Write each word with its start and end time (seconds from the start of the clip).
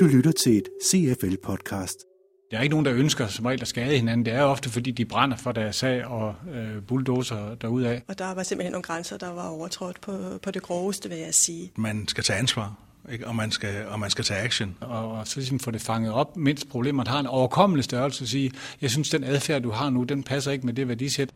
Du 0.00 0.04
lytter 0.04 0.32
til 0.32 0.56
et 0.56 0.68
CFL-podcast. 0.84 2.04
Der 2.50 2.58
er 2.58 2.62
ikke 2.62 2.70
nogen, 2.70 2.86
der 2.86 2.94
ønsker 2.94 3.26
som 3.26 3.46
regel 3.46 3.62
at 3.62 3.68
skade 3.68 3.96
hinanden. 3.96 4.26
Det 4.26 4.34
er 4.34 4.42
ofte, 4.42 4.70
fordi 4.70 4.90
de 4.90 5.04
brænder 5.04 5.36
for 5.36 5.52
deres 5.52 5.76
sag 5.76 6.06
og 6.06 6.34
øh, 6.54 6.82
bulldozer 6.82 7.54
derudad. 7.54 8.00
Og 8.08 8.18
der 8.18 8.34
var 8.34 8.42
simpelthen 8.42 8.72
nogle 8.72 8.82
grænser, 8.82 9.16
der 9.16 9.28
var 9.28 9.48
overtrådt 9.48 10.00
på, 10.00 10.12
på 10.42 10.50
det 10.50 10.62
groveste, 10.62 11.08
vil 11.08 11.18
jeg 11.18 11.34
sige. 11.34 11.72
Man 11.76 12.08
skal 12.08 12.24
tage 12.24 12.38
ansvar, 12.38 12.74
ikke? 13.12 13.26
Og, 13.26 13.36
man 13.36 13.50
skal, 13.50 13.86
og 13.86 14.00
man 14.00 14.10
skal 14.10 14.24
tage 14.24 14.40
action. 14.40 14.76
Og, 14.80 15.12
og 15.12 15.28
så 15.28 15.36
ligesom 15.36 15.58
få 15.58 15.70
det 15.70 15.80
fanget 15.80 16.12
op, 16.12 16.36
mens 16.36 16.64
problemet 16.64 17.08
har 17.08 17.20
en 17.20 17.26
overkommelig 17.26 17.84
størrelse. 17.84 18.22
At 18.22 18.28
sige, 18.28 18.52
jeg 18.80 18.90
synes, 18.90 19.10
den 19.10 19.24
adfærd, 19.24 19.62
du 19.62 19.70
har 19.70 19.90
nu, 19.90 20.02
den 20.02 20.22
passer 20.22 20.52
ikke 20.52 20.66
med 20.66 20.74
det 20.74 20.88
værdisæt. 20.88 21.30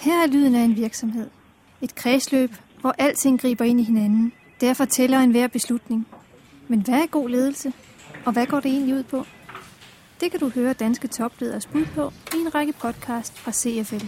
Her 0.00 0.22
er 0.22 0.26
lyden 0.26 0.54
af 0.54 0.60
en 0.60 0.76
virksomhed. 0.76 1.30
Et 1.82 1.94
kredsløb, 1.94 2.50
hvor 2.80 2.94
alting 2.98 3.40
griber 3.40 3.64
ind 3.64 3.80
i 3.80 3.84
hinanden. 3.84 4.32
Derfor 4.60 4.84
tæller 4.84 5.18
enhver 5.18 5.46
beslutning. 5.46 6.06
Men 6.68 6.80
hvad 6.80 6.94
er 6.94 7.06
god 7.06 7.28
ledelse? 7.28 7.72
Og 8.26 8.32
hvad 8.32 8.46
går 8.46 8.60
det 8.60 8.70
egentlig 8.70 8.94
ud 8.94 9.02
på? 9.02 9.24
Det 10.20 10.30
kan 10.30 10.40
du 10.40 10.48
høre 10.48 10.72
danske 10.72 11.08
topleders 11.08 11.66
bud 11.66 11.84
på 11.94 12.12
i 12.34 12.40
en 12.40 12.54
række 12.54 12.72
podcast 12.72 13.38
fra 13.38 13.52
CFL. 13.52 14.04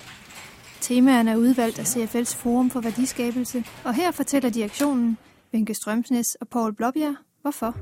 Temaerne 0.81 1.31
er 1.31 1.37
udvalgt 1.37 1.79
af 1.79 1.83
CFL's 1.83 2.37
Forum 2.37 2.71
for 2.71 2.81
Værdiskabelse, 2.81 3.65
og 3.85 3.95
her 3.95 4.11
fortæller 4.11 4.51
direktionen, 4.51 5.19
Vinke 5.53 5.75
Strømsnes 5.75 6.35
og 6.35 6.49
Paul 6.49 6.75
Blåbjerg, 6.75 7.15
hvorfor. 7.43 7.77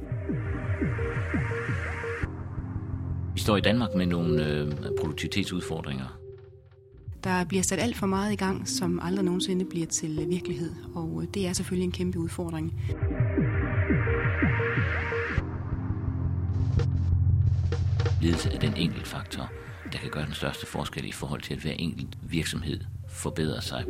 Vi 3.35 3.41
står 3.41 3.57
i 3.57 3.61
Danmark 3.61 3.95
med 3.95 4.07
nogle 4.07 4.47
øh, 4.47 4.73
produktivitetsudfordringer. 5.01 6.19
Der 7.25 7.45
bliver 7.45 7.63
sat 7.63 7.79
alt 7.79 7.97
for 7.97 8.07
meget 8.07 8.33
i 8.33 8.37
gang, 8.37 8.69
som 8.69 9.01
aldrig 9.03 9.25
nogensinde 9.25 9.65
bliver 9.65 9.87
til 9.87 10.27
virkelighed, 10.29 10.75
og 10.95 11.21
øh, 11.23 11.29
det 11.35 11.47
er 11.47 11.53
selvfølgelig 11.53 11.85
en 11.85 11.93
kæmpe 11.93 12.19
udfordring. 12.19 12.75
Ledelse 18.23 18.51
er 18.51 18.59
den 18.59 18.77
enkelte 18.77 19.07
faktor, 19.07 19.53
der 19.93 19.99
kan 19.99 20.11
gøre 20.11 20.27
den 20.27 20.35
største 20.35 20.67
forskel 20.67 21.05
i 21.05 21.13
forhold 21.13 21.41
til, 21.41 21.55
at 21.55 21.61
hver 21.61 21.73
enkelt 21.73 22.19
virksomhed 22.23 22.81
forbedrer 23.09 23.61
sig. 23.61 23.85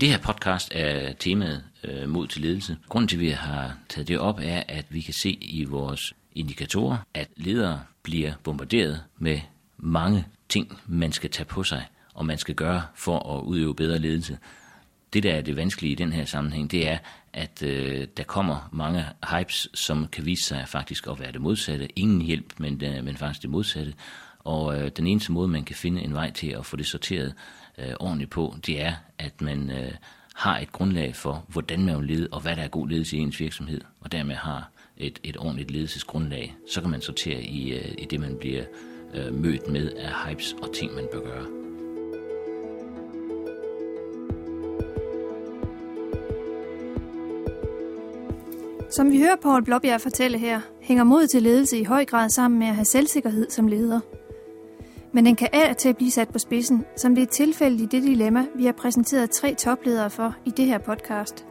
Det 0.00 0.08
her 0.08 0.18
podcast 0.18 0.72
er 0.74 1.12
temaet 1.12 1.64
øh, 1.84 2.08
mod 2.08 2.26
til 2.26 2.40
ledelse. 2.40 2.76
Grunden 2.88 3.08
til, 3.08 3.16
at 3.16 3.20
vi 3.20 3.30
har 3.30 3.76
taget 3.88 4.08
det 4.08 4.18
op, 4.18 4.40
er, 4.42 4.62
at 4.68 4.84
vi 4.88 5.00
kan 5.00 5.14
se 5.14 5.30
i 5.30 5.64
vores 5.64 6.14
indikatorer, 6.32 6.96
at 7.14 7.28
ledere 7.36 7.82
bliver 8.02 8.32
bombarderet 8.44 9.02
med 9.18 9.40
mange 9.78 10.26
ting, 10.48 10.80
man 10.86 11.12
skal 11.12 11.30
tage 11.30 11.44
på 11.44 11.62
sig, 11.62 11.86
og 12.14 12.26
man 12.26 12.38
skal 12.38 12.54
gøre 12.54 12.82
for 12.94 13.38
at 13.38 13.44
udøve 13.44 13.74
bedre 13.74 13.98
ledelse. 13.98 14.38
Det, 15.12 15.22
der 15.22 15.32
er 15.32 15.40
det 15.40 15.56
vanskelige 15.56 15.92
i 15.92 15.94
den 15.94 16.12
her 16.12 16.24
sammenhæng, 16.24 16.70
det 16.70 16.88
er, 16.88 16.98
at 17.32 17.62
øh, 17.62 18.06
der 18.16 18.22
kommer 18.22 18.68
mange 18.72 19.04
hypes, 19.30 19.68
som 19.74 20.06
kan 20.06 20.26
vise 20.26 20.44
sig 20.44 20.64
faktisk 20.68 21.06
at 21.06 21.20
være 21.20 21.32
det 21.32 21.40
modsatte. 21.40 21.98
Ingen 21.98 22.20
hjælp, 22.20 22.52
men, 22.58 22.84
øh, 22.84 23.04
men 23.04 23.16
faktisk 23.16 23.42
det 23.42 23.50
modsatte. 23.50 23.94
Og 24.44 24.80
øh, 24.80 24.90
den 24.96 25.06
eneste 25.06 25.32
måde, 25.32 25.48
man 25.48 25.64
kan 25.64 25.76
finde 25.76 26.02
en 26.02 26.14
vej 26.14 26.30
til 26.30 26.48
at 26.48 26.66
få 26.66 26.76
det 26.76 26.86
sorteret 26.86 27.34
øh, 27.78 27.94
ordentligt 28.00 28.30
på, 28.30 28.54
det 28.66 28.82
er, 28.82 28.92
at 29.18 29.40
man 29.40 29.70
øh, 29.70 29.92
har 30.34 30.58
et 30.58 30.72
grundlag 30.72 31.16
for, 31.16 31.44
hvordan 31.48 31.84
man 31.84 31.98
vil 31.98 32.06
lede, 32.06 32.28
og 32.32 32.40
hvad 32.40 32.56
der 32.56 32.62
er 32.62 32.68
god 32.68 32.88
ledelse 32.88 33.16
i 33.16 33.20
ens 33.20 33.40
virksomhed, 33.40 33.80
og 34.00 34.12
dermed 34.12 34.34
har 34.34 34.70
et, 34.96 35.20
et 35.22 35.36
ordentligt 35.36 35.70
ledelsesgrundlag. 35.70 36.54
Så 36.72 36.80
kan 36.80 36.90
man 36.90 37.00
sortere 37.00 37.42
i, 37.42 37.72
øh, 37.72 37.94
i 37.98 38.04
det, 38.04 38.20
man 38.20 38.36
bliver 38.40 38.64
øh, 39.14 39.34
mødt 39.34 39.68
med 39.68 39.92
af 39.92 40.12
hypes 40.26 40.56
og 40.62 40.74
ting, 40.74 40.94
man 40.94 41.08
bør 41.12 41.20
gøre. 41.20 41.46
Som 48.90 49.12
vi 49.12 49.18
hører 49.18 49.36
Paul 49.42 49.64
Blåbjerg 49.64 50.00
fortælle 50.00 50.38
her, 50.38 50.60
hænger 50.80 51.04
mod 51.04 51.26
til 51.26 51.42
ledelse 51.42 51.78
i 51.78 51.84
høj 51.84 52.04
grad 52.04 52.28
sammen 52.28 52.58
med 52.58 52.66
at 52.66 52.74
have 52.74 52.84
selvsikkerhed 52.84 53.50
som 53.50 53.68
leder. 53.68 54.00
Men 55.12 55.26
den 55.26 55.36
kan 55.36 55.48
af 55.52 55.76
til 55.76 55.88
at 55.88 55.96
blive 55.96 56.10
sat 56.10 56.28
på 56.28 56.38
spidsen, 56.38 56.84
som 56.96 57.14
det 57.14 57.22
er 57.22 57.26
tilfældet 57.26 57.80
i 57.80 57.86
det 57.86 58.02
dilemma, 58.02 58.46
vi 58.54 58.64
har 58.64 58.72
præsenteret 58.72 59.30
tre 59.30 59.54
topledere 59.54 60.10
for 60.10 60.34
i 60.44 60.50
det 60.50 60.66
her 60.66 60.78
podcast. 60.78 61.46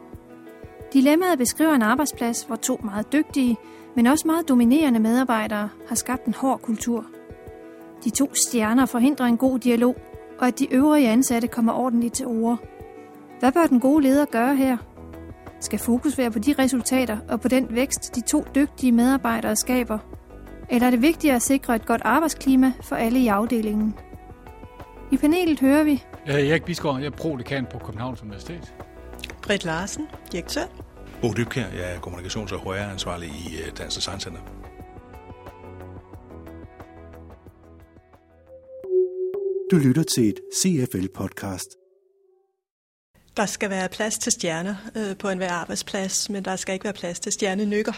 Dilemmaet 0.92 1.38
beskriver 1.38 1.74
en 1.74 1.82
arbejdsplads, 1.82 2.42
hvor 2.42 2.56
to 2.56 2.80
meget 2.84 3.12
dygtige, 3.12 3.56
men 3.96 4.06
også 4.06 4.26
meget 4.26 4.48
dominerende 4.48 5.00
medarbejdere 5.00 5.68
har 5.88 5.94
skabt 5.94 6.24
en 6.24 6.34
hård 6.34 6.60
kultur. 6.60 7.06
De 8.04 8.10
to 8.10 8.34
stjerner 8.34 8.86
forhindrer 8.86 9.26
en 9.26 9.36
god 9.36 9.58
dialog, 9.58 9.96
og 10.38 10.46
at 10.46 10.58
de 10.58 10.74
øvrige 10.74 11.08
ansatte 11.08 11.48
kommer 11.48 11.72
ordentligt 11.72 12.14
til 12.14 12.26
ord. 12.26 12.58
Hvad 13.40 13.52
bør 13.52 13.66
den 13.66 13.80
gode 13.80 14.02
leder 14.02 14.24
gøre 14.24 14.56
her? 14.56 14.76
Skal 15.60 15.78
fokus 15.78 16.18
være 16.18 16.30
på 16.30 16.38
de 16.38 16.54
resultater 16.58 17.18
og 17.28 17.40
på 17.40 17.48
den 17.48 17.66
vækst, 17.70 18.14
de 18.16 18.20
to 18.20 18.44
dygtige 18.54 18.92
medarbejdere 18.92 19.56
skaber? 19.56 19.98
Eller 20.70 20.86
er 20.86 20.90
det 20.90 21.02
vigtigt 21.02 21.34
at 21.34 21.42
sikre 21.42 21.76
et 21.76 21.86
godt 21.86 22.02
arbejdsklima 22.04 22.72
for 22.82 22.96
alle 22.96 23.18
i 23.18 23.26
afdelingen? 23.26 23.94
I 25.12 25.16
panelet 25.16 25.60
hører 25.60 25.84
vi 25.84 26.02
Jeg 26.26 26.34
hedder 26.34 26.50
Erik 26.50 26.64
Bisgaard, 26.64 26.98
jeg 26.98 27.06
er 27.06 27.10
prodekan 27.10 27.66
på 27.72 27.78
Københavns 27.78 28.22
Universitet. 28.22 28.74
Britt 29.42 29.64
Larsen, 29.64 30.06
direktør. 30.32 30.64
Bo 31.20 31.32
Dybkær, 31.32 31.66
jeg 31.66 31.94
er 31.94 32.00
kommunikations- 32.00 32.54
og 32.54 32.60
HR-ansvarlig 32.60 33.28
i 33.28 33.62
øh, 33.62 33.78
Dansk 33.78 33.96
Design 33.96 34.20
Center. 34.20 34.40
Du 39.70 39.76
lytter 39.76 40.02
til 40.02 40.28
et 40.28 40.40
CFL-podcast. 40.54 41.76
Der 43.36 43.46
skal 43.46 43.70
være 43.70 43.88
plads 43.88 44.18
til 44.18 44.32
stjerner 44.32 44.74
øh, 44.96 45.16
på 45.16 45.28
enhver 45.28 45.52
arbejdsplads, 45.52 46.30
men 46.30 46.44
der 46.44 46.56
skal 46.56 46.72
ikke 46.72 46.84
være 46.84 46.92
plads 46.92 47.20
til 47.20 47.32
stjernenykker. 47.32 47.92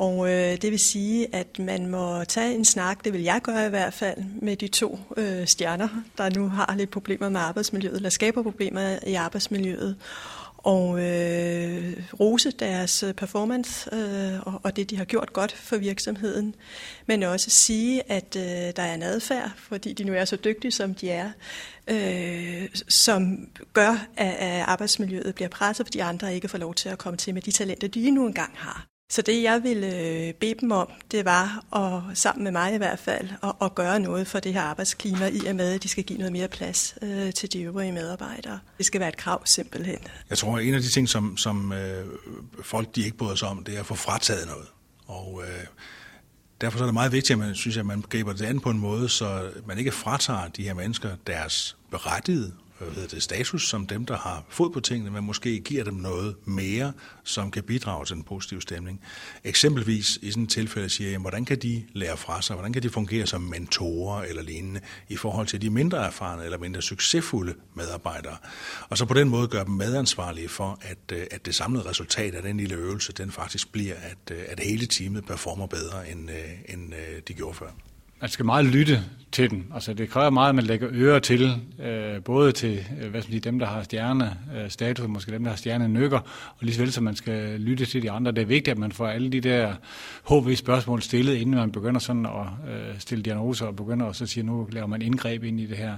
Og 0.00 0.30
øh, 0.30 0.62
det 0.62 0.70
vil 0.70 0.78
sige, 0.78 1.34
at 1.34 1.58
man 1.58 1.86
må 1.86 2.24
tage 2.24 2.54
en 2.54 2.64
snak, 2.64 3.04
det 3.04 3.12
vil 3.12 3.22
jeg 3.22 3.40
gøre 3.42 3.66
i 3.66 3.68
hvert 3.68 3.94
fald, 3.94 4.16
med 4.42 4.56
de 4.56 4.68
to 4.68 4.98
øh, 5.16 5.46
stjerner, 5.46 5.88
der 6.18 6.30
nu 6.30 6.48
har 6.48 6.74
lidt 6.76 6.90
problemer 6.90 7.28
med 7.28 7.40
arbejdsmiljøet, 7.40 7.96
eller 7.96 8.10
skaber 8.10 8.42
problemer 8.42 8.98
i 9.06 9.14
arbejdsmiljøet, 9.14 9.96
og 10.56 11.00
øh, 11.00 11.96
rose 12.20 12.50
deres 12.50 13.02
øh, 13.02 13.14
performance 13.14 13.94
øh, 13.94 14.46
og, 14.46 14.60
og 14.62 14.76
det, 14.76 14.90
de 14.90 14.96
har 14.96 15.04
gjort 15.04 15.32
godt 15.32 15.52
for 15.52 15.76
virksomheden, 15.76 16.54
men 17.06 17.22
også 17.22 17.50
sige, 17.50 18.12
at 18.12 18.36
øh, 18.36 18.72
der 18.76 18.82
er 18.82 18.94
en 18.94 19.02
adfærd, 19.02 19.50
fordi 19.56 19.92
de 19.92 20.04
nu 20.04 20.12
er 20.12 20.24
så 20.24 20.36
dygtige, 20.36 20.72
som 20.72 20.94
de 20.94 21.10
er, 21.10 21.30
øh, 21.88 22.68
som 22.88 23.48
gør, 23.72 24.06
at, 24.16 24.34
at 24.34 24.64
arbejdsmiljøet 24.66 25.34
bliver 25.34 25.48
presset, 25.48 25.86
fordi 25.86 25.98
andre 25.98 26.34
ikke 26.34 26.48
får 26.48 26.58
lov 26.58 26.74
til 26.74 26.88
at 26.88 26.98
komme 26.98 27.16
til 27.16 27.34
med 27.34 27.42
de 27.42 27.50
talenter, 27.50 27.88
de 27.88 28.10
nu 28.10 28.26
engang 28.26 28.52
har. 28.56 28.89
Så 29.10 29.22
det, 29.22 29.42
jeg 29.42 29.62
ville 29.62 29.86
øh, 29.86 30.34
bede 30.34 30.54
dem 30.60 30.70
om, 30.70 30.88
det 31.10 31.24
var, 31.24 31.64
at, 31.76 32.18
sammen 32.18 32.44
med 32.44 32.52
mig 32.52 32.74
i 32.74 32.76
hvert 32.76 32.98
fald, 32.98 33.28
at, 33.42 33.52
at 33.62 33.74
gøre 33.74 34.00
noget 34.00 34.26
for 34.26 34.40
det 34.40 34.52
her 34.52 34.62
arbejdsklima, 34.62 35.28
i 35.28 35.46
og 35.46 35.56
med, 35.56 35.74
at 35.74 35.82
de 35.82 35.88
skal 35.88 36.04
give 36.04 36.18
noget 36.18 36.32
mere 36.32 36.48
plads 36.48 36.94
øh, 37.02 37.32
til 37.32 37.52
de 37.52 37.62
øvrige 37.62 37.92
medarbejdere. 37.92 38.58
Det 38.78 38.86
skal 38.86 39.00
være 39.00 39.08
et 39.08 39.16
krav 39.16 39.46
simpelthen. 39.46 39.98
Jeg 40.30 40.38
tror, 40.38 40.58
at 40.58 40.64
en 40.64 40.74
af 40.74 40.80
de 40.80 40.88
ting, 40.88 41.08
som, 41.08 41.36
som 41.36 41.72
øh, 41.72 42.04
folk 42.62 42.94
de 42.94 43.04
ikke 43.04 43.16
bryder 43.16 43.34
sig 43.34 43.48
om, 43.48 43.64
det 43.64 43.76
er 43.76 43.80
at 43.80 43.86
få 43.86 43.94
frataget 43.94 44.46
noget. 44.46 44.66
Og 45.06 45.42
øh, 45.44 45.64
derfor 46.60 46.80
er 46.80 46.84
det 46.84 46.94
meget 46.94 47.12
vigtigt, 47.12 47.30
at 47.30 47.38
man 47.38 47.54
synes, 47.54 47.76
at 47.76 47.86
man 47.86 48.00
griber 48.00 48.32
det 48.32 48.44
an 48.44 48.60
på 48.60 48.70
en 48.70 48.78
måde, 48.78 49.08
så 49.08 49.50
man 49.66 49.78
ikke 49.78 49.92
fratager 49.92 50.48
de 50.48 50.62
her 50.62 50.74
mennesker 50.74 51.10
deres 51.26 51.76
berettigede 51.90 52.52
Øh, 52.80 52.86
hvad 52.86 52.94
hedder 52.94 53.08
det, 53.08 53.22
status 53.22 53.68
som 53.68 53.86
dem, 53.86 54.06
der 54.06 54.16
har 54.16 54.44
fod 54.48 54.70
på 54.70 54.80
tingene, 54.80 55.10
men 55.10 55.24
måske 55.24 55.60
giver 55.60 55.84
dem 55.84 55.94
noget 55.94 56.36
mere, 56.44 56.92
som 57.24 57.50
kan 57.50 57.62
bidrage 57.62 58.04
til 58.04 58.16
den 58.16 58.24
positive 58.24 58.62
stemning. 58.62 59.00
Eksempelvis 59.44 60.18
i 60.22 60.30
sådan 60.30 60.42
et 60.42 60.50
tilfælde 60.50 60.88
siger 60.88 61.10
jeg, 61.10 61.20
hvordan 61.20 61.44
kan 61.44 61.58
de 61.58 61.84
lære 61.92 62.16
fra 62.16 62.42
sig, 62.42 62.54
hvordan 62.54 62.72
kan 62.72 62.82
de 62.82 62.90
fungere 62.90 63.26
som 63.26 63.40
mentorer 63.40 64.22
eller 64.22 64.42
lignende 64.42 64.80
i 65.08 65.16
forhold 65.16 65.46
til 65.46 65.62
de 65.62 65.70
mindre 65.70 66.06
erfarne 66.06 66.44
eller 66.44 66.58
mindre 66.58 66.82
succesfulde 66.82 67.54
medarbejdere. 67.74 68.36
Og 68.88 68.98
så 68.98 69.04
på 69.04 69.14
den 69.14 69.28
måde 69.28 69.48
gøre 69.48 69.64
dem 69.64 69.74
medansvarlige 69.74 70.48
for, 70.48 70.78
at, 70.82 70.98
øh, 71.12 71.26
at 71.30 71.46
det 71.46 71.54
samlede 71.54 71.88
resultat 71.88 72.34
af 72.34 72.42
den 72.42 72.56
lille 72.56 72.74
øvelse, 72.74 73.12
den 73.12 73.32
faktisk 73.32 73.72
bliver, 73.72 73.94
at, 73.94 74.36
øh, 74.36 74.42
at 74.48 74.60
hele 74.60 74.86
teamet 74.86 75.26
performer 75.26 75.66
bedre, 75.66 76.10
end, 76.10 76.30
end 76.68 76.92
de 77.28 77.34
gjorde 77.34 77.54
før 77.54 77.70
man 78.20 78.30
skal 78.30 78.44
meget 78.44 78.64
lytte 78.64 79.04
til 79.32 79.50
den. 79.50 79.66
Altså 79.74 79.94
det 79.94 80.10
kræver 80.10 80.30
meget, 80.30 80.48
at 80.48 80.54
man 80.54 80.64
lægger 80.64 80.88
ører 80.92 81.18
til, 81.18 81.60
øh, 81.82 82.22
både 82.24 82.52
til 82.52 82.86
øh, 83.02 83.10
hvad 83.10 83.22
skal 83.22 83.32
sige, 83.32 83.40
dem, 83.40 83.58
der 83.58 83.66
har 83.66 83.82
stjerne 83.82 84.38
øh, 84.56 84.70
status, 84.70 85.08
måske 85.08 85.32
dem, 85.32 85.42
der 85.42 85.50
har 85.50 85.56
stjerne 85.56 85.88
nykker, 85.88 86.18
og 86.48 86.56
lige 86.60 86.74
så 86.74 86.80
vel 86.80 86.92
som 86.92 87.04
man 87.04 87.16
skal 87.16 87.60
lytte 87.60 87.86
til 87.86 88.02
de 88.02 88.10
andre. 88.10 88.32
Det 88.32 88.42
er 88.42 88.46
vigtigt, 88.46 88.68
at 88.68 88.78
man 88.78 88.92
får 88.92 89.06
alle 89.06 89.30
de 89.30 89.40
der 89.40 89.74
HV-spørgsmål 90.28 91.02
stillet, 91.02 91.34
inden 91.34 91.54
man 91.54 91.72
begynder 91.72 92.00
sådan 92.00 92.26
at 92.26 92.72
øh, 92.72 92.98
stille 92.98 93.22
diagnoser 93.22 93.66
og 93.66 93.76
begynder 93.76 94.06
at 94.06 94.16
så 94.16 94.26
sige, 94.26 94.42
nu 94.42 94.68
laver 94.72 94.86
man 94.86 95.02
indgreb 95.02 95.44
ind 95.44 95.60
i 95.60 95.66
det 95.66 95.76
her. 95.76 95.96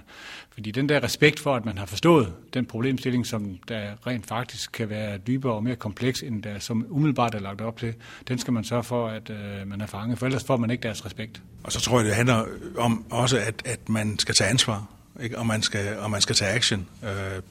Fordi 0.50 0.70
den 0.70 0.88
der 0.88 1.02
respekt 1.02 1.40
for, 1.40 1.54
at 1.54 1.64
man 1.64 1.78
har 1.78 1.86
forstået 1.86 2.32
den 2.54 2.66
problemstilling, 2.66 3.26
som 3.26 3.58
der 3.68 3.82
rent 4.06 4.26
faktisk 4.26 4.72
kan 4.72 4.90
være 4.90 5.18
dybere 5.18 5.52
og 5.52 5.64
mere 5.64 5.76
kompleks, 5.76 6.22
end 6.22 6.42
der 6.42 6.58
som 6.58 6.86
umiddelbart 6.90 7.34
er 7.34 7.40
lagt 7.40 7.60
op 7.60 7.78
til, 7.78 7.94
den 8.28 8.38
skal 8.38 8.52
man 8.52 8.64
sørge 8.64 8.84
for, 8.84 9.08
at 9.08 9.30
øh, 9.30 9.68
man 9.68 9.80
er 9.80 9.86
fanget, 9.86 10.18
for 10.18 10.26
ellers 10.26 10.44
får 10.44 10.56
man 10.56 10.70
ikke 10.70 10.82
deres 10.82 11.06
respekt. 11.06 11.42
Og 11.64 11.72
så 11.72 11.80
tror 11.80 11.98
jeg, 11.98 12.06
det 12.06 12.11
handler 12.14 12.44
om 12.78 13.04
også, 13.10 13.38
at, 13.38 13.62
at 13.64 13.88
man 13.88 14.18
skal 14.18 14.34
tage 14.34 14.50
ansvar, 14.50 14.86
ikke? 15.22 15.38
Og, 15.38 15.46
man 15.46 15.62
skal, 15.62 15.98
og 15.98 16.10
man 16.10 16.20
skal 16.20 16.36
tage 16.36 16.50
action. 16.50 16.86
Øh, 17.04 17.42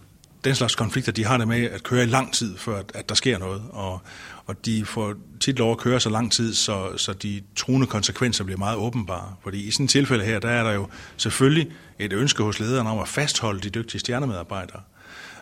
den 0.44 0.56
slags 0.56 0.76
konflikter, 0.76 1.12
de 1.12 1.26
har 1.26 1.38
det 1.38 1.48
med 1.48 1.64
at 1.64 1.84
køre 1.84 2.04
i 2.04 2.08
lang 2.08 2.34
tid, 2.34 2.58
før 2.58 2.80
at, 2.80 2.92
at 2.96 3.10
der 3.10 3.16
sker 3.16 3.38
noget, 3.38 3.64
og, 3.70 4.02
og 4.46 4.66
de 4.66 4.86
får 4.86 5.14
tit 5.40 5.60
lov 5.60 5.72
at 5.72 5.78
køre 5.78 6.00
så 6.00 6.10
lang 6.10 6.32
tid, 6.32 6.54
så, 6.54 6.98
så 6.98 7.14
de 7.14 7.42
truende 7.56 7.88
konsekvenser 7.88 8.44
bliver 8.44 8.58
meget 8.58 8.78
åbenbare. 8.78 9.36
Fordi 9.44 9.68
i 9.68 9.72
sådan 9.72 9.84
et 9.84 9.90
tilfælde 9.90 10.26
her, 10.26 10.40
der 10.40 10.50
er 10.50 10.64
der 10.64 10.72
jo 10.72 10.88
selvfølgelig 11.18 11.72
et 12.00 12.14
ønske 12.14 12.44
hos 12.44 12.60
lederen 12.60 12.88
om 12.88 13.00
at 13.00 13.08
fastholde 13.08 13.60
de 13.60 13.70
dygtige 13.70 14.00
stjernemedarbejdere. 14.00 14.82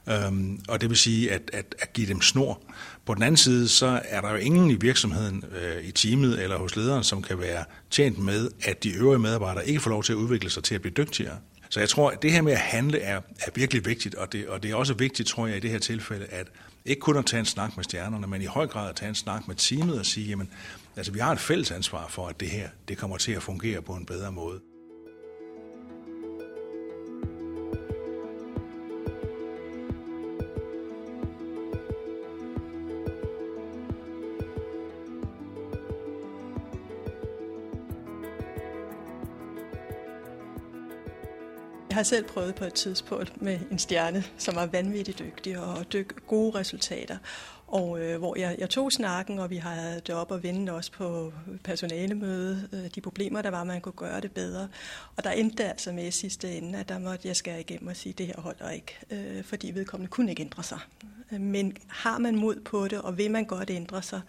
Øhm, 0.09 0.59
og 0.67 0.81
det 0.81 0.89
vil 0.89 0.97
sige 0.97 1.31
at, 1.31 1.41
at, 1.53 1.75
at 1.79 1.93
give 1.93 2.07
dem 2.07 2.21
snor. 2.21 2.61
På 3.05 3.13
den 3.13 3.23
anden 3.23 3.37
side, 3.37 3.67
så 3.67 4.01
er 4.05 4.21
der 4.21 4.29
jo 4.29 4.35
ingen 4.35 4.71
i 4.71 4.75
virksomheden, 4.75 5.43
øh, 5.61 5.83
i 5.83 5.91
teamet 5.91 6.43
eller 6.43 6.57
hos 6.57 6.75
lederen, 6.75 7.03
som 7.03 7.21
kan 7.21 7.39
være 7.39 7.63
tjent 7.89 8.17
med, 8.17 8.49
at 8.63 8.83
de 8.83 8.89
øvrige 8.89 9.19
medarbejdere 9.19 9.67
ikke 9.67 9.79
får 9.79 9.89
lov 9.89 10.03
til 10.03 10.13
at 10.13 10.17
udvikle 10.17 10.49
sig 10.49 10.63
til 10.63 10.75
at 10.75 10.81
blive 10.81 10.93
dygtigere. 10.93 11.37
Så 11.69 11.79
jeg 11.79 11.89
tror, 11.89 12.09
at 12.11 12.21
det 12.21 12.31
her 12.31 12.41
med 12.41 12.53
at 12.53 12.59
handle 12.59 12.99
er, 12.99 13.21
er 13.39 13.51
virkelig 13.55 13.85
vigtigt, 13.85 14.15
og 14.15 14.31
det, 14.31 14.47
og 14.47 14.63
det 14.63 14.71
er 14.71 14.75
også 14.75 14.93
vigtigt, 14.93 15.29
tror 15.29 15.47
jeg, 15.47 15.57
i 15.57 15.59
det 15.59 15.69
her 15.69 15.79
tilfælde, 15.79 16.25
at 16.25 16.47
ikke 16.85 16.99
kun 16.99 17.17
at 17.17 17.25
tage 17.25 17.39
en 17.39 17.45
snak 17.45 17.75
med 17.75 17.83
stjernerne, 17.83 18.27
men 18.27 18.41
i 18.41 18.45
høj 18.45 18.67
grad 18.67 18.89
at 18.89 18.95
tage 18.95 19.09
en 19.09 19.15
snak 19.15 19.47
med 19.47 19.55
teamet 19.55 19.99
og 19.99 20.05
sige, 20.05 20.27
jamen, 20.27 20.49
altså 20.95 21.11
vi 21.11 21.19
har 21.19 21.31
et 21.31 21.39
fælles 21.39 21.71
ansvar 21.71 22.07
for, 22.09 22.27
at 22.27 22.39
det 22.39 22.49
her, 22.49 22.69
det 22.87 22.97
kommer 22.97 23.17
til 23.17 23.31
at 23.31 23.43
fungere 23.43 23.81
på 23.81 23.93
en 23.93 24.05
bedre 24.05 24.31
måde. 24.31 24.59
Jeg 41.89 41.95
har 41.95 42.03
selv 42.03 42.25
prøvet 42.25 42.55
på 42.55 42.65
et 42.65 42.73
tidspunkt 42.73 43.41
med 43.41 43.59
en 43.71 43.79
stjerne, 43.79 44.23
som 44.37 44.55
var 44.55 44.65
vanvittigt 44.65 45.19
dygtig 45.19 45.59
og 45.59 45.93
dyk, 45.93 46.27
gode 46.27 46.59
resultater. 46.59 47.17
Og 47.67 47.99
øh, 48.01 48.17
hvor 48.17 48.37
jeg, 48.39 48.55
jeg 48.59 48.69
tog 48.69 48.91
snakken, 48.91 49.39
og 49.39 49.49
vi 49.49 49.57
havde 49.57 50.01
det 50.07 50.15
op 50.15 50.31
og 50.31 50.43
vende 50.43 50.71
også 50.71 50.91
på 50.91 51.33
personalemøde, 51.63 52.69
øh, 52.73 52.89
de 52.95 53.01
problemer, 53.01 53.41
der 53.41 53.49
var, 53.49 53.63
man 53.63 53.81
kunne 53.81 53.93
gøre 53.93 54.21
det 54.21 54.31
bedre. 54.31 54.67
Og 55.15 55.23
der 55.23 55.31
endte 55.31 55.63
det 55.63 55.69
altså 55.69 55.91
med 55.91 56.07
i 56.07 56.11
sidste 56.11 56.57
ende, 56.57 56.79
at 56.79 56.89
der 56.89 56.99
måtte 56.99 57.27
jeg 57.27 57.35
skære 57.35 57.59
igennem 57.59 57.87
og 57.87 57.95
sige, 57.95 58.13
det 58.13 58.25
her 58.25 58.41
holder 58.41 58.69
ikke, 58.69 58.99
øh, 59.11 59.43
fordi 59.43 59.71
vedkommende 59.71 60.09
kunne 60.09 60.29
ikke 60.29 60.41
ændre 60.41 60.63
sig. 60.63 60.79
Men 61.31 61.77
har 61.87 62.17
man 62.17 62.35
mod 62.35 62.59
på 62.65 62.87
det, 62.87 63.01
og 63.01 63.17
vil 63.17 63.31
man 63.31 63.45
godt 63.45 63.69
ændre 63.69 64.01
sig, 64.01 64.21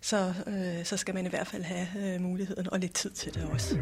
så, 0.00 0.34
øh, 0.46 0.84
så 0.84 0.96
skal 0.96 1.14
man 1.14 1.26
i 1.26 1.28
hvert 1.28 1.46
fald 1.46 1.62
have 1.62 2.14
øh, 2.14 2.20
muligheden 2.20 2.72
og 2.72 2.78
lidt 2.80 2.94
tid 2.94 3.10
til 3.10 3.34
det 3.34 3.48
også. 3.52 3.78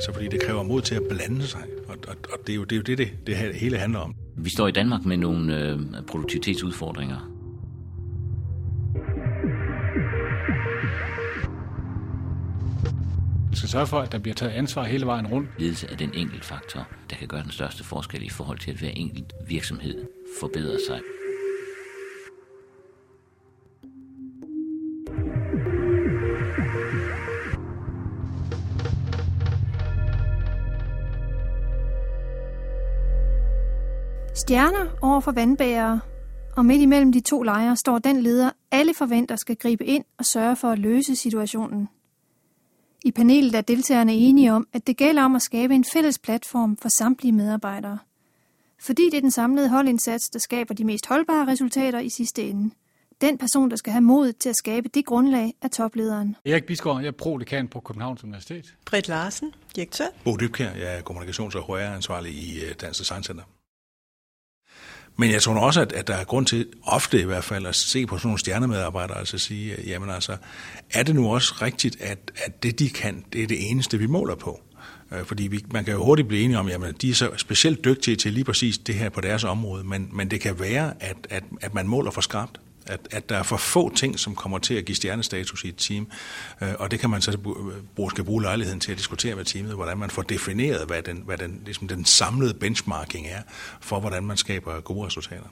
Altså 0.00 0.12
fordi 0.12 0.28
det 0.28 0.42
kræver 0.42 0.62
mod 0.62 0.82
til 0.82 0.94
at 0.94 1.02
blande 1.10 1.46
sig, 1.46 1.60
og, 1.88 1.96
og, 2.08 2.16
og 2.32 2.38
det 2.46 2.52
er 2.52 2.56
jo 2.56 2.64
det, 2.64 2.72
er 2.72 2.76
jo 2.76 2.82
det, 2.82 2.98
det, 2.98 3.26
det 3.26 3.36
hele 3.36 3.76
handler 3.76 3.98
om. 3.98 4.14
Vi 4.36 4.50
står 4.50 4.68
i 4.68 4.70
Danmark 4.70 5.04
med 5.04 5.16
nogle 5.16 5.58
øh, 5.58 5.78
produktivitetsudfordringer. 6.06 7.16
Vi 13.50 13.56
skal 13.56 13.68
sørge 13.68 13.86
for, 13.86 13.98
at 13.98 14.12
der 14.12 14.18
bliver 14.18 14.34
taget 14.34 14.52
ansvar 14.52 14.84
hele 14.84 15.06
vejen 15.06 15.26
rundt. 15.26 15.48
Ledelse 15.58 15.86
er 15.90 15.96
den 15.96 16.10
enkelt 16.14 16.44
faktor, 16.44 16.88
der 17.10 17.16
kan 17.16 17.28
gøre 17.28 17.42
den 17.42 17.50
største 17.50 17.84
forskel 17.84 18.22
i 18.22 18.28
forhold 18.28 18.58
til, 18.58 18.70
at 18.70 18.76
hver 18.76 18.90
enkelt 18.90 19.32
virksomhed 19.48 20.06
forbedrer 20.40 20.78
sig. 20.88 21.00
Stjerner 34.40 34.86
over 35.02 35.20
for 35.20 35.32
vandbærere, 35.32 36.00
og 36.56 36.66
midt 36.66 36.82
imellem 36.82 37.12
de 37.12 37.20
to 37.20 37.42
lejre 37.42 37.76
står 37.76 37.98
den 37.98 38.22
leder, 38.22 38.50
alle 38.70 38.94
forventer 38.94 39.36
skal 39.36 39.56
gribe 39.56 39.84
ind 39.84 40.04
og 40.18 40.24
sørge 40.24 40.56
for 40.56 40.68
at 40.70 40.78
løse 40.78 41.16
situationen. 41.16 41.88
I 43.04 43.10
panelet 43.10 43.54
er 43.54 43.60
deltagerne 43.60 44.14
enige 44.14 44.52
om, 44.52 44.68
at 44.72 44.86
det 44.86 44.96
gælder 44.96 45.22
om 45.22 45.36
at 45.36 45.42
skabe 45.42 45.74
en 45.74 45.84
fælles 45.92 46.18
platform 46.18 46.76
for 46.76 46.88
samtlige 46.88 47.32
medarbejdere. 47.32 47.98
Fordi 48.82 49.10
det 49.10 49.16
er 49.16 49.20
den 49.20 49.30
samlede 49.30 49.68
holdindsats, 49.68 50.28
der 50.28 50.38
skaber 50.38 50.74
de 50.74 50.84
mest 50.84 51.06
holdbare 51.06 51.46
resultater 51.46 51.98
i 51.98 52.08
sidste 52.08 52.48
ende. 52.48 52.74
Den 53.20 53.38
person, 53.38 53.70
der 53.70 53.76
skal 53.76 53.92
have 53.92 54.02
mod 54.02 54.32
til 54.32 54.48
at 54.48 54.56
skabe 54.56 54.88
det 54.88 55.06
grundlag, 55.06 55.54
er 55.62 55.68
toplederen. 55.68 56.36
Erik 56.46 56.64
Bisgaard, 56.64 57.00
jeg 57.00 57.08
er 57.08 57.12
prodekan 57.12 57.68
på 57.68 57.80
Københavns 57.80 58.24
Universitet. 58.24 58.74
Britt 58.86 59.08
Larsen, 59.08 59.54
direktør. 59.76 60.06
Bo 60.24 60.36
Dybkær, 60.36 60.70
jeg 60.70 60.98
er 60.98 61.02
kommunikations- 61.10 61.58
og 61.58 61.64
HR-ansvarlig 61.64 62.32
i 62.32 62.64
øh, 62.64 62.74
Dansk 62.80 63.00
Design 63.00 63.22
Center. 63.22 63.42
Men 65.20 65.30
jeg 65.30 65.42
tror 65.42 65.54
også, 65.54 65.80
at, 65.80 65.92
at 65.92 66.06
der 66.06 66.14
er 66.14 66.24
grund 66.24 66.46
til, 66.46 66.66
ofte 66.82 67.20
i 67.20 67.24
hvert 67.24 67.44
fald, 67.44 67.66
at 67.66 67.74
se 67.74 68.06
på 68.06 68.18
sådan 68.18 68.28
nogle 68.28 68.38
stjernemedarbejdere, 68.38 69.18
altså 69.18 69.38
sige, 69.38 69.76
jamen 69.86 70.10
altså, 70.10 70.36
er 70.90 71.02
det 71.02 71.14
nu 71.14 71.34
også 71.34 71.54
rigtigt, 71.62 71.96
at, 72.00 72.18
at 72.36 72.62
det 72.62 72.78
de 72.78 72.90
kan, 72.90 73.24
det 73.32 73.42
er 73.42 73.46
det 73.46 73.70
eneste, 73.70 73.98
vi 73.98 74.06
måler 74.06 74.34
på? 74.34 74.60
Øh, 75.12 75.24
fordi 75.24 75.46
vi, 75.46 75.64
man 75.72 75.84
kan 75.84 75.94
jo 75.94 76.04
hurtigt 76.04 76.28
blive 76.28 76.42
enige 76.42 76.58
om, 76.58 76.66
at 76.66 77.02
de 77.02 77.10
er 77.10 77.14
så 77.14 77.30
specielt 77.36 77.84
dygtige 77.84 78.16
til 78.16 78.32
lige 78.32 78.44
præcis 78.44 78.78
det 78.78 78.94
her 78.94 79.08
på 79.08 79.20
deres 79.20 79.44
område, 79.44 79.84
men, 79.84 80.08
men 80.12 80.30
det 80.30 80.40
kan 80.40 80.60
være, 80.60 80.94
at, 81.00 81.16
at, 81.30 81.44
at 81.60 81.74
man 81.74 81.88
måler 81.88 82.10
for 82.10 82.20
skarpt 82.20 82.60
at, 82.90 83.08
at 83.10 83.28
der 83.28 83.36
er 83.36 83.42
for 83.42 83.56
få 83.56 83.94
ting, 83.94 84.18
som 84.18 84.34
kommer 84.34 84.58
til 84.58 84.74
at 84.74 84.84
give 84.84 84.96
stjernestatus 84.96 85.64
i 85.64 85.68
et 85.68 85.76
team. 85.76 86.06
Øh, 86.62 86.74
og 86.78 86.90
det 86.90 87.00
kan 87.00 87.10
man 87.10 87.22
så 87.22 87.38
bruge, 87.96 88.10
skal 88.10 88.24
bruge 88.24 88.42
lejligheden 88.42 88.80
til 88.80 88.92
at 88.92 88.98
diskutere 88.98 89.34
med 89.34 89.44
teamet, 89.44 89.74
hvordan 89.74 89.98
man 89.98 90.10
får 90.10 90.22
defineret, 90.22 90.86
hvad 90.86 91.02
den, 91.02 91.22
hvad 91.26 91.38
den, 91.38 91.62
ligesom 91.64 91.88
den 91.88 92.04
samlede 92.04 92.54
benchmarking 92.54 93.26
er, 93.26 93.42
for 93.80 94.00
hvordan 94.00 94.24
man 94.24 94.36
skaber 94.36 94.80
gode 94.80 95.06
resultater. 95.06 95.48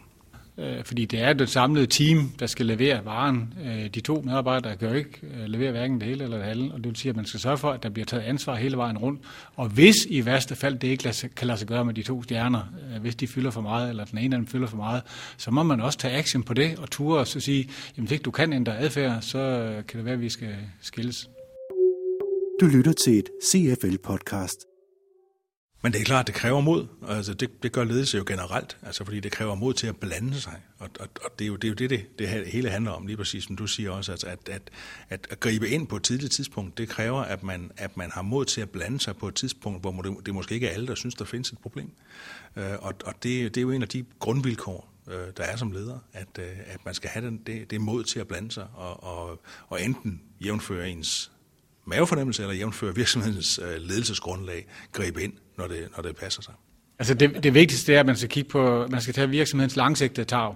Øh, 0.58 0.84
fordi 0.84 1.04
det 1.04 1.20
er 1.20 1.32
det 1.32 1.48
samlede 1.48 1.86
team, 1.86 2.32
der 2.38 2.46
skal 2.46 2.66
levere 2.66 3.04
varen. 3.04 3.54
Øh, 3.64 3.86
de 3.94 4.00
to 4.00 4.22
medarbejdere 4.24 4.76
kan 4.76 4.88
jo 4.88 4.94
ikke 4.94 5.20
øh, 5.22 5.44
levere 5.46 5.70
hverken 5.70 6.00
det 6.00 6.08
hele 6.08 6.24
eller 6.24 6.36
det 6.36 6.46
halve, 6.46 6.72
og 6.72 6.76
det 6.78 6.86
vil 6.86 6.96
sige, 6.96 7.10
at 7.10 7.16
man 7.16 7.26
skal 7.26 7.40
sørge 7.40 7.58
for, 7.58 7.70
at 7.70 7.82
der 7.82 7.88
bliver 7.88 8.06
taget 8.06 8.22
ansvar 8.22 8.54
hele 8.54 8.76
vejen 8.76 8.98
rundt. 8.98 9.20
Og 9.54 9.68
hvis 9.68 10.06
i 10.10 10.26
værste 10.26 10.56
fald 10.56 10.78
det 10.78 10.88
ikke 10.88 11.14
kan 11.36 11.46
lade 11.46 11.58
sig 11.58 11.68
gøre 11.68 11.84
med 11.84 11.94
de 11.94 12.02
to 12.02 12.22
stjerner, 12.22 12.60
hvis 13.00 13.14
de 13.14 13.26
fylder 13.26 13.50
for 13.50 13.60
meget, 13.60 13.90
eller 13.90 14.04
den 14.04 14.18
ene 14.18 14.36
af 14.36 14.40
dem 14.40 14.46
fylder 14.46 14.66
for 14.66 14.76
meget, 14.76 15.02
så 15.36 15.50
må 15.50 15.62
man 15.62 15.80
også 15.80 15.98
tage 15.98 16.14
action 16.14 16.42
på 16.42 16.54
det 16.54 16.78
og 16.78 16.90
ture 16.90 17.20
og 17.20 17.26
så 17.26 17.40
sige, 17.40 17.68
jamen 17.96 18.06
hvis 18.06 18.12
ikke 18.12 18.22
du 18.22 18.30
kan 18.30 18.52
ændre 18.52 18.78
adfærd, 18.78 19.22
så 19.22 19.72
kan 19.88 19.98
det 19.98 20.04
være, 20.04 20.14
at 20.14 20.20
vi 20.20 20.28
skal 20.28 20.54
skilles. 20.82 21.28
Du 22.60 22.66
lytter 22.66 22.92
til 22.92 23.18
et 23.18 23.28
CFL-podcast. 23.44 24.77
Men 25.82 25.92
det 25.92 26.00
er 26.00 26.04
klart, 26.04 26.26
det 26.26 26.34
kræver 26.34 26.60
mod. 26.60 26.86
Altså 27.08 27.34
det, 27.34 27.62
det 27.62 27.72
gør 27.72 27.84
ledelse 27.84 28.16
jo 28.16 28.24
generelt, 28.26 28.76
altså 28.82 29.04
fordi 29.04 29.20
det 29.20 29.32
kræver 29.32 29.54
mod 29.54 29.74
til 29.74 29.86
at 29.86 29.96
blande 29.96 30.40
sig. 30.40 30.60
Og, 30.78 30.88
og, 31.00 31.08
og 31.24 31.38
det 31.38 31.44
er 31.44 31.48
jo 31.48 31.56
det, 31.56 31.64
er 31.64 31.68
jo 31.68 31.74
det, 31.74 31.90
det, 31.90 32.18
det 32.18 32.28
hele 32.46 32.70
handler 32.70 32.90
om, 32.90 33.06
lige 33.06 33.16
præcis 33.16 33.44
som 33.44 33.56
du 33.56 33.66
siger 33.66 33.90
også, 33.90 34.12
altså 34.12 34.26
at, 34.26 34.48
at, 34.48 34.70
at, 35.08 35.26
at 35.30 35.40
gribe 35.40 35.68
ind 35.68 35.86
på 35.86 35.96
et 35.96 36.02
tidligt 36.02 36.32
tidspunkt, 36.32 36.78
det 36.78 36.88
kræver, 36.88 37.20
at 37.20 37.42
man, 37.42 37.70
at 37.76 37.96
man 37.96 38.10
har 38.10 38.22
mod 38.22 38.44
til 38.44 38.60
at 38.60 38.70
blande 38.70 39.00
sig 39.00 39.16
på 39.16 39.28
et 39.28 39.34
tidspunkt, 39.34 39.80
hvor 39.80 40.02
det, 40.02 40.26
det 40.26 40.34
måske 40.34 40.54
ikke 40.54 40.66
er 40.66 40.72
alle, 40.72 40.86
der 40.86 40.94
synes, 40.94 41.14
der 41.14 41.24
findes 41.24 41.50
et 41.50 41.58
problem. 41.58 41.90
Uh, 42.56 42.62
og 42.62 42.94
og 43.04 43.14
det, 43.22 43.54
det 43.54 43.56
er 43.56 43.62
jo 43.62 43.70
en 43.70 43.82
af 43.82 43.88
de 43.88 44.04
grundvilkår, 44.18 44.92
uh, 45.06 45.12
der 45.12 45.42
er 45.42 45.56
som 45.56 45.72
leder, 45.72 45.98
at, 46.12 46.28
uh, 46.38 46.44
at 46.66 46.84
man 46.84 46.94
skal 46.94 47.10
have 47.10 47.26
den, 47.26 47.38
det, 47.46 47.70
det 47.70 47.80
mod 47.80 48.04
til 48.04 48.20
at 48.20 48.28
blande 48.28 48.52
sig, 48.52 48.66
og, 48.74 49.04
og, 49.04 49.42
og 49.68 49.82
enten 49.82 50.22
jævnføre 50.40 50.90
ens 50.90 51.32
mavefornemmelse 51.88 52.42
eller 52.42 52.54
jævnføre 52.54 52.94
virksomhedens 52.94 53.60
øh, 53.62 53.80
ledelsesgrundlag, 53.80 54.66
gribe 54.92 55.22
ind 55.22 55.32
når 55.58 55.66
det, 55.66 55.88
når 55.96 56.02
det 56.02 56.16
passer 56.16 56.42
sig. 56.42 56.54
Altså 56.98 57.14
det, 57.14 57.42
det 57.42 57.54
vigtigste 57.54 57.94
er, 57.94 58.00
at 58.00 58.06
man 58.06 58.16
skal 58.16 58.28
kigge 58.28 58.50
på, 58.50 58.86
man 58.90 59.00
skal 59.00 59.14
tage 59.14 59.28
virksomhedens 59.28 59.76
langsigtede 59.76 60.26
tag. 60.26 60.54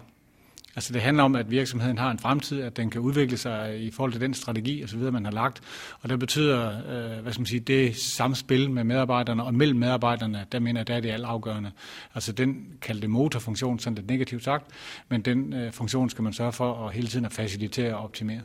Altså 0.77 0.93
det 0.93 1.03
handler 1.03 1.23
om, 1.23 1.37
at 1.37 1.51
virksomheden 1.51 1.99
har 1.99 2.11
en 2.11 2.19
fremtid, 2.19 2.63
at 2.63 2.77
den 2.77 2.91
kan 2.91 3.01
udvikle 3.01 3.37
sig 3.37 3.83
i 3.83 3.91
forhold 3.91 4.13
til 4.13 4.21
den 4.21 4.35
strategi 4.35 4.83
og 4.83 4.89
så 4.89 4.97
videre, 4.97 5.13
man 5.13 5.25
har 5.25 5.33
lagt. 5.33 5.61
Og 6.01 6.09
det 6.09 6.19
betyder, 6.19 6.69
øh, 6.69 7.23
hvad 7.23 7.33
skal 7.33 7.41
man 7.41 7.47
sige, 7.47 7.61
det 7.61 7.97
samspil 7.97 8.71
med 8.71 8.85
medarbejderne 8.85 9.45
og 9.45 9.55
mellem 9.55 9.79
medarbejderne, 9.79 10.47
der 10.53 10.59
mener 10.59 10.81
jeg, 10.81 10.87
der 10.87 10.95
er 10.95 11.01
det 11.01 11.11
altafgørende. 11.11 11.71
Altså 12.15 12.33
den 12.33 12.67
kaldte 12.81 13.09
motorfunktion, 13.09 13.79
sådan 13.79 13.95
lidt 13.95 14.07
negativt 14.07 14.45
sagt, 14.45 14.67
men 15.09 15.23
den 15.23 15.53
øh, 15.53 15.73
funktion 15.73 16.11
skal 16.11 16.23
man 16.23 16.33
sørge 16.33 16.53
for 16.53 16.87
at 16.87 16.95
hele 16.95 17.09
tiden 17.09 17.25
at 17.25 17.33
facilitere 17.33 17.97
og 17.97 18.05
optimere. 18.05 18.41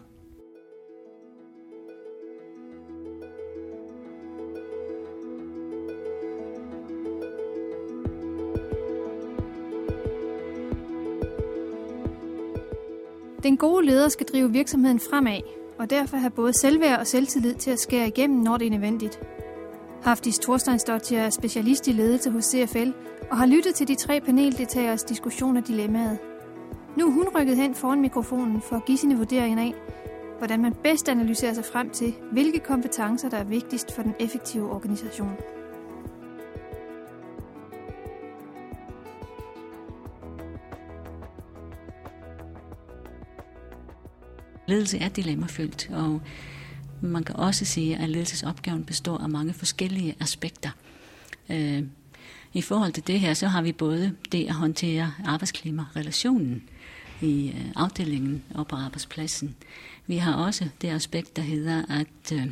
Den 13.57 13.69
gode 13.69 13.85
leder 13.85 14.09
skal 14.09 14.25
drive 14.25 14.51
virksomheden 14.51 14.99
fremad, 14.99 15.41
og 15.79 15.89
derfor 15.89 16.17
have 16.17 16.29
både 16.29 16.53
selvværd 16.53 16.99
og 16.99 17.07
selvtillid 17.07 17.55
til 17.55 17.71
at 17.71 17.79
skære 17.79 18.07
igennem, 18.07 18.39
når 18.39 18.57
det 18.57 18.67
er 18.67 18.71
nødvendigt. 18.71 19.19
Haftis 20.03 20.39
Thorsteinsdottir 20.39 21.19
er 21.19 21.29
specialist 21.29 21.87
i 21.87 21.91
ledelse 21.91 22.31
hos 22.31 22.45
CFL 22.45 22.89
og 23.31 23.37
har 23.37 23.45
lyttet 23.45 23.75
til 23.75 23.87
de 23.87 23.95
tre 23.95 24.21
paneldeltageres 24.21 25.03
diskussion 25.03 25.57
af 25.57 25.63
dilemmaet. 25.63 26.17
Nu 26.97 27.07
er 27.07 27.11
hun 27.11 27.27
rykket 27.35 27.57
hen 27.57 27.75
foran 27.75 28.01
mikrofonen 28.01 28.61
for 28.61 28.75
at 28.75 28.85
give 28.85 28.97
sine 28.97 29.17
vurderinger 29.17 29.63
af, 29.63 29.73
hvordan 30.37 30.61
man 30.61 30.73
bedst 30.83 31.09
analyserer 31.09 31.53
sig 31.53 31.65
frem 31.65 31.89
til, 31.89 32.13
hvilke 32.31 32.59
kompetencer, 32.59 33.29
der 33.29 33.37
er 33.37 33.43
vigtigst 33.43 33.95
for 33.95 34.01
den 34.01 34.15
effektive 34.19 34.71
organisation. 34.71 35.37
Ledelse 44.67 44.97
er 44.97 45.09
dilemmafyldt, 45.09 45.89
og 45.91 46.21
man 47.01 47.23
kan 47.23 47.35
også 47.35 47.65
sige, 47.65 47.97
at 47.97 48.09
ledelsesopgaven 48.09 48.85
består 48.85 49.17
af 49.17 49.29
mange 49.29 49.53
forskellige 49.53 50.15
aspekter. 50.19 50.69
Øh, 51.49 51.83
I 52.53 52.61
forhold 52.61 52.93
til 52.93 53.07
det 53.07 53.19
her, 53.19 53.33
så 53.33 53.47
har 53.47 53.61
vi 53.61 53.71
både 53.71 54.15
det 54.31 54.47
at 54.47 54.53
håndtere 54.53 55.13
arbejdsklimarelationen 55.25 56.63
i 57.21 57.49
øh, 57.49 57.65
afdelingen 57.75 58.43
og 58.53 58.67
på 58.67 58.75
arbejdspladsen. 58.75 59.55
Vi 60.07 60.17
har 60.17 60.33
også 60.33 60.69
det 60.81 60.87
aspekt, 60.87 61.35
der 61.35 61.41
hedder 61.41 61.83
at 61.89 62.31
øh, 62.33 62.47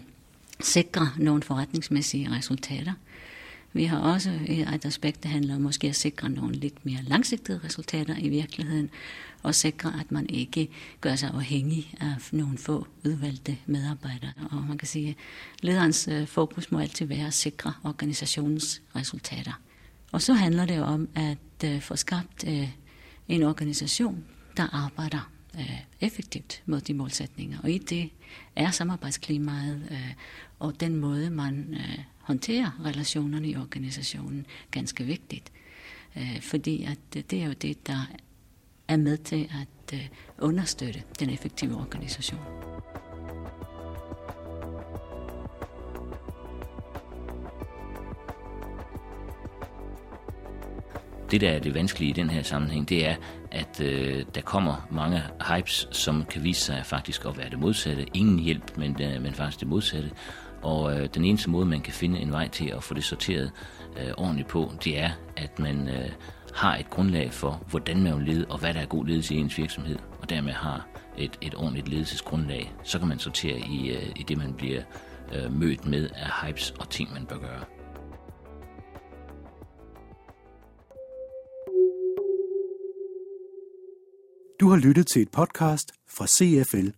sikre 0.59 1.09
nogle 1.17 1.43
forretningsmæssige 1.43 2.31
resultater. 2.31 2.93
Vi 3.75 3.83
har 3.83 3.99
også 3.99 4.29
øh, 4.29 4.73
et 4.73 4.85
aspekt, 4.85 5.23
der 5.23 5.29
handler 5.29 5.55
om 5.55 5.61
måske 5.61 5.87
at 5.87 5.95
sikre 5.95 6.29
nogle 6.29 6.55
lidt 6.55 6.85
mere 6.85 7.03
langsigtede 7.03 7.59
resultater 7.63 8.15
i 8.17 8.29
virkeligheden, 8.29 8.89
og 9.43 9.55
sikre, 9.55 9.93
at 9.99 10.11
man 10.11 10.29
ikke 10.29 10.69
gør 11.01 11.15
sig 11.15 11.29
afhængig 11.29 11.93
af 11.99 12.15
nogle 12.31 12.57
få 12.57 12.87
udvalgte 13.05 13.57
medarbejdere. 13.65 14.31
Og 14.51 14.63
man 14.67 14.77
kan 14.77 14.87
sige, 14.87 15.09
at 15.09 15.15
lederens 15.61 16.07
øh, 16.07 16.27
fokus 16.27 16.71
må 16.71 16.79
altid 16.79 17.05
være 17.05 17.27
at 17.27 17.33
sikre 17.33 17.73
organisationens 17.83 18.81
resultater. 18.95 19.61
Og 20.11 20.21
så 20.21 20.33
handler 20.33 20.65
det 20.65 20.83
om 20.83 21.09
at 21.15 21.37
øh, 21.65 21.81
få 21.81 21.95
skabt 21.95 22.45
en 23.27 23.43
organisation, 23.43 24.23
der 24.57 24.67
arbejder 24.85 25.34
Øh, 25.59 25.79
effektivt 26.01 26.63
mod 26.65 26.81
de 26.81 26.93
målsætninger. 26.93 27.59
Og 27.63 27.71
i 27.71 27.77
det 27.77 28.09
er 28.55 28.71
samarbejdsklimaet 28.71 29.87
øh, 29.91 30.13
og 30.59 30.79
den 30.79 30.95
måde, 30.95 31.29
man 31.29 31.67
øh, 31.73 31.99
håndterer 32.19 32.81
relationerne 32.85 33.49
i 33.49 33.55
organisationen 33.55 34.45
ganske 34.71 35.03
vigtigt. 35.03 35.51
Fordi 36.41 36.83
at 36.83 36.99
det 37.13 37.33
er 37.33 37.45
jo 37.45 37.53
det, 37.53 37.87
der 37.87 38.15
er 38.87 38.97
med 38.97 39.17
til 39.17 39.49
at 39.61 39.93
øh, 39.93 40.07
understøtte 40.39 41.03
den 41.19 41.29
effektive 41.29 41.75
organisation. 41.75 42.64
Det, 51.35 51.41
der 51.41 51.49
er 51.49 51.59
det 51.59 51.73
vanskelige 51.73 52.09
i 52.09 52.13
den 52.13 52.29
her 52.29 52.43
sammenhæng, 52.43 52.89
det 52.89 53.07
er, 53.07 53.15
at 53.51 53.81
øh, 53.81 54.25
der 54.35 54.41
kommer 54.41 54.87
mange 54.91 55.21
hypes, 55.47 55.87
som 55.91 56.25
kan 56.25 56.43
vise 56.43 56.61
sig 56.61 56.81
faktisk 56.85 57.25
at 57.25 57.37
være 57.37 57.49
det 57.49 57.59
modsatte. 57.59 58.05
Ingen 58.13 58.39
hjælp, 58.39 58.77
men, 58.77 58.97
øh, 59.01 59.21
men 59.21 59.33
faktisk 59.33 59.59
det 59.59 59.67
modsatte. 59.67 60.11
Og 60.61 60.99
øh, 60.99 61.09
den 61.13 61.25
eneste 61.25 61.49
måde, 61.49 61.65
man 61.65 61.81
kan 61.81 61.93
finde 61.93 62.19
en 62.19 62.31
vej 62.31 62.47
til 62.47 62.69
at 62.69 62.83
få 62.83 62.93
det 62.93 63.03
sorteret 63.03 63.51
øh, 63.99 64.11
ordentligt 64.17 64.47
på, 64.47 64.71
det 64.83 64.99
er, 64.99 65.09
at 65.37 65.59
man 65.59 65.87
øh, 65.87 66.09
har 66.53 66.77
et 66.77 66.89
grundlag 66.89 67.33
for, 67.33 67.63
hvordan 67.69 68.03
man 68.03 68.17
vil 68.17 68.35
lede, 68.35 68.45
og 68.49 68.59
hvad 68.59 68.73
der 68.73 68.79
er 68.79 68.85
god 68.85 69.05
ledelse 69.05 69.35
i 69.35 69.37
ens 69.37 69.57
virksomhed, 69.57 69.97
og 70.21 70.29
dermed 70.29 70.53
har 70.53 70.87
et, 71.17 71.37
et 71.41 71.55
ordentligt 71.55 71.89
ledelsesgrundlag, 71.89 72.73
så 72.83 72.99
kan 72.99 73.07
man 73.07 73.19
sortere 73.19 73.59
i, 73.59 73.91
øh, 73.91 74.09
i 74.15 74.23
det, 74.23 74.37
man 74.37 74.53
bliver 74.53 74.81
øh, 75.33 75.53
mødt 75.53 75.85
med 75.85 76.09
af 76.15 76.47
hypes 76.47 76.71
og 76.71 76.89
ting, 76.89 77.13
man 77.13 77.25
bør 77.25 77.37
gøre. 77.37 77.74
Du 84.65 84.69
har 84.69 84.77
lyttet 84.77 85.07
til 85.07 85.21
et 85.21 85.29
podcast 85.29 85.91
fra 86.09 86.25
CFL 86.27 86.89